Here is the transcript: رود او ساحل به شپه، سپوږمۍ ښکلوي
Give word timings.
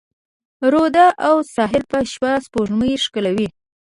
رود 0.73 0.95
او 1.27 1.35
ساحل 1.53 1.83
به 1.91 1.99
شپه، 2.11 2.31
سپوږمۍ 2.45 2.93
ښکلوي 3.03 3.47